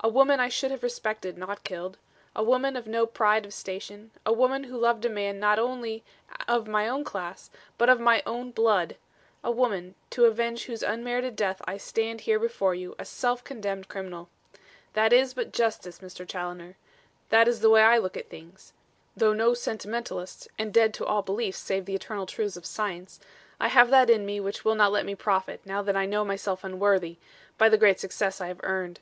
A 0.00 0.10
woman 0.10 0.40
I 0.40 0.50
should 0.50 0.70
have 0.72 0.82
respected, 0.82 1.38
not 1.38 1.64
killed. 1.64 1.96
A 2.36 2.42
woman 2.42 2.76
of 2.76 2.86
no 2.86 3.06
pride 3.06 3.46
of 3.46 3.54
station; 3.54 4.10
a 4.26 4.30
woman 4.30 4.64
who 4.64 4.76
loved 4.76 5.06
a 5.06 5.08
man 5.08 5.40
not 5.40 5.58
only 5.58 6.04
of 6.46 6.68
my 6.68 6.86
own 6.86 7.02
class 7.02 7.48
but 7.78 7.88
of 7.88 7.98
my 7.98 8.22
own 8.26 8.50
blood 8.50 8.96
a 9.42 9.50
woman, 9.50 9.94
to 10.10 10.26
avenge 10.26 10.64
whose 10.66 10.82
unmerited 10.82 11.34
death 11.34 11.62
I 11.64 11.78
stand 11.78 12.20
here 12.20 12.38
before 12.38 12.74
you 12.74 12.94
a 12.98 13.06
self 13.06 13.42
condemned 13.42 13.88
criminal. 13.88 14.28
That 14.92 15.14
is 15.14 15.32
but 15.32 15.50
justice, 15.50 16.00
Mr. 16.00 16.28
Challoner. 16.28 16.76
That 17.30 17.48
is 17.48 17.60
the 17.60 17.70
way 17.70 17.80
I 17.80 17.96
look 17.96 18.18
at 18.18 18.28
things. 18.28 18.74
Though 19.16 19.32
no 19.32 19.54
sentimentalist; 19.54 20.46
and 20.58 20.74
dead 20.74 20.92
to 20.92 21.06
all 21.06 21.22
beliefs 21.22 21.56
save 21.56 21.86
the 21.86 21.94
eternal 21.94 22.26
truths 22.26 22.58
of 22.58 22.66
science, 22.66 23.18
I 23.58 23.68
have 23.68 23.88
that 23.88 24.10
in 24.10 24.26
me 24.26 24.40
which 24.40 24.62
will 24.66 24.74
not 24.74 24.92
let 24.92 25.06
me 25.06 25.14
profit, 25.14 25.62
now 25.64 25.80
that 25.80 25.96
I 25.96 26.04
know 26.04 26.22
myself 26.22 26.64
unworthy, 26.64 27.16
by 27.56 27.70
the 27.70 27.78
great 27.78 27.98
success 27.98 28.42
I 28.42 28.48
have 28.48 28.60
earned. 28.62 29.00